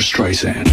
[0.00, 0.66] Streisand.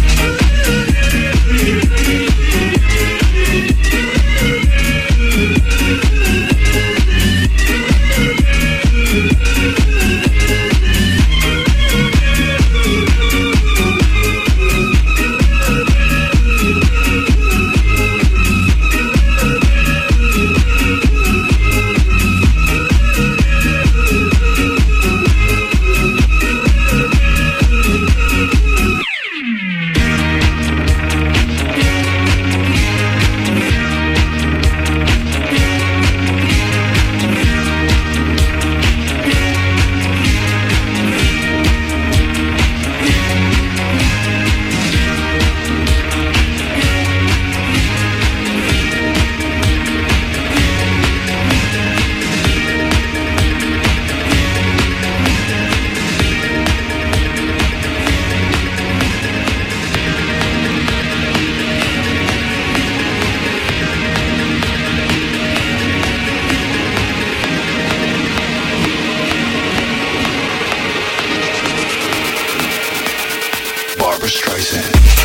[74.26, 75.23] Streisand.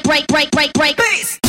[0.00, 0.96] break, break, break, break, break.
[0.96, 1.41] Peace.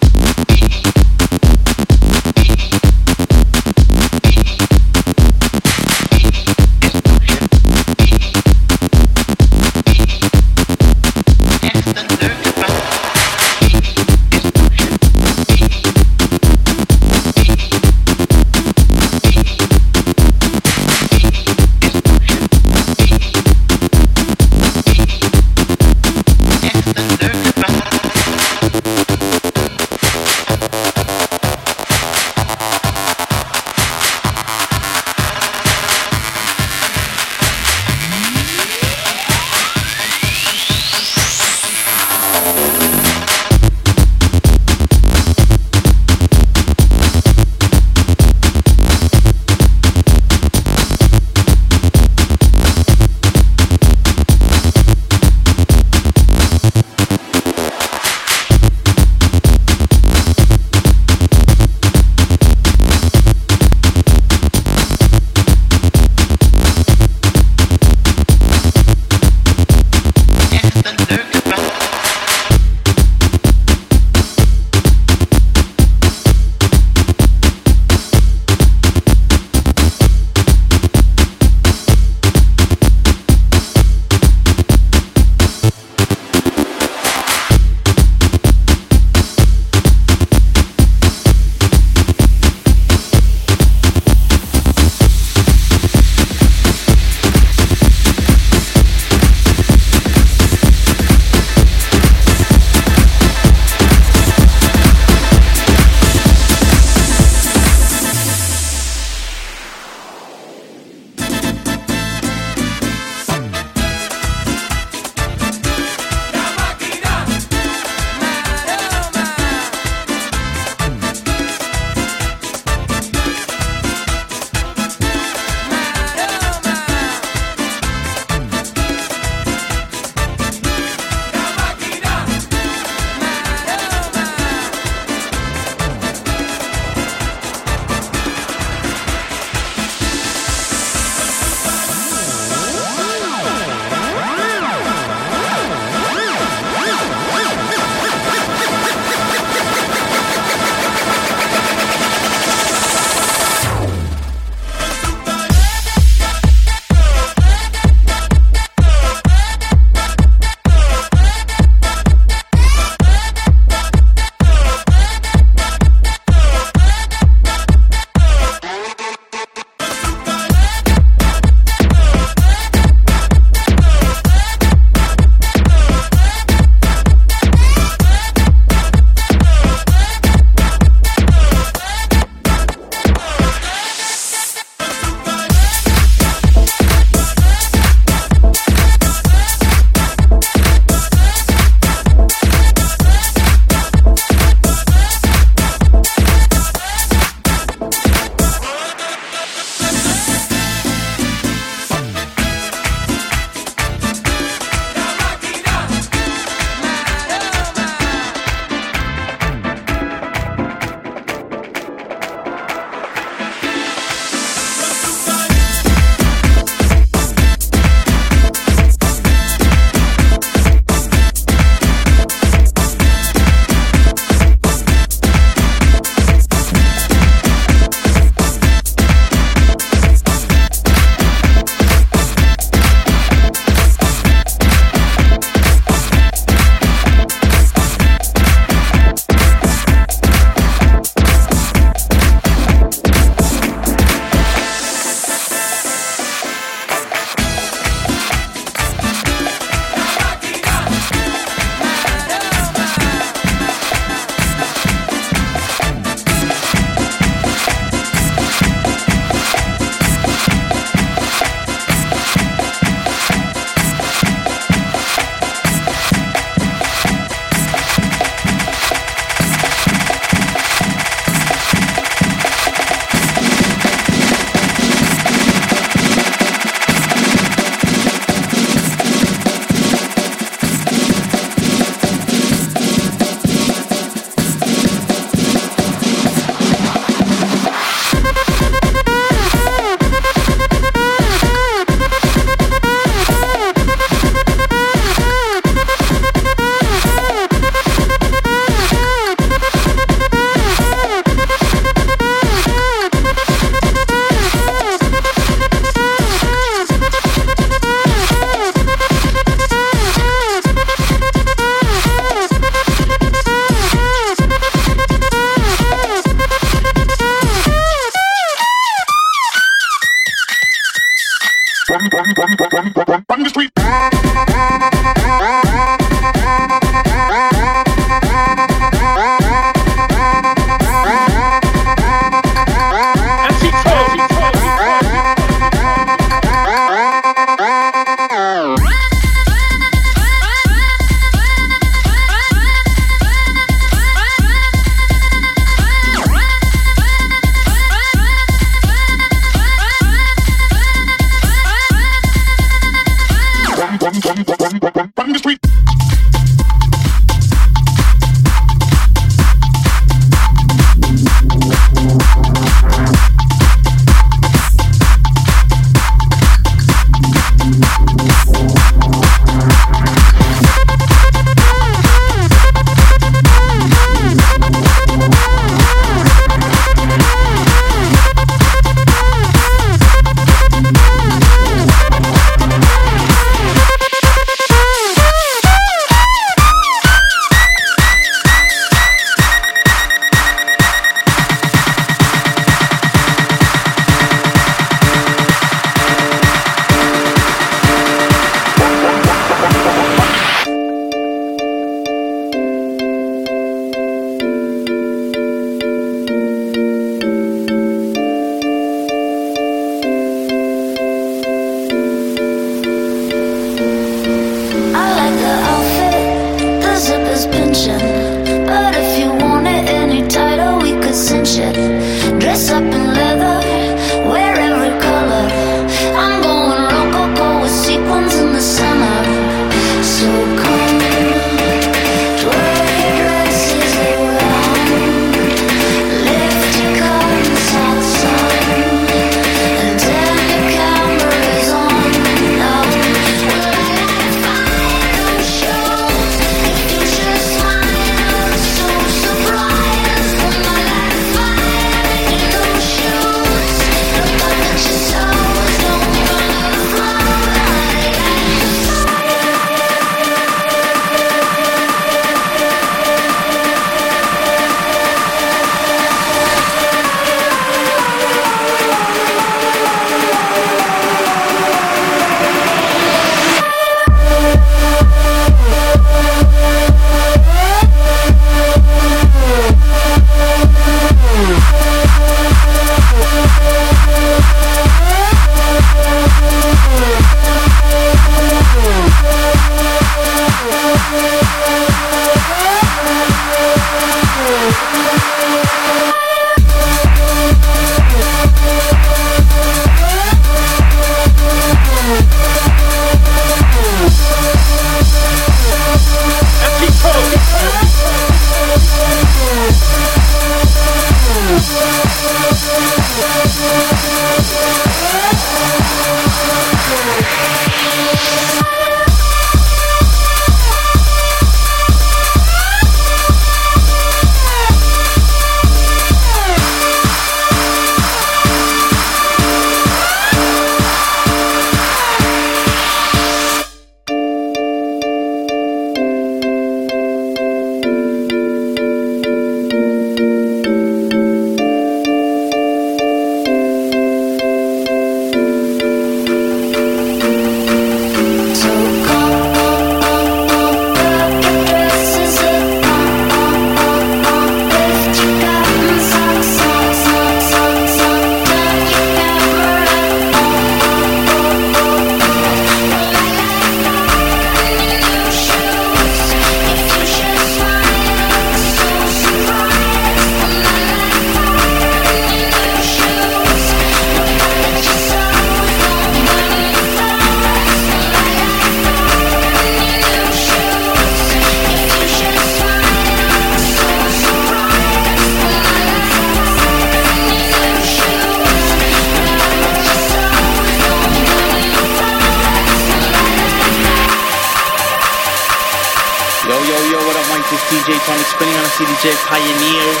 [599.36, 600.00] pioneers.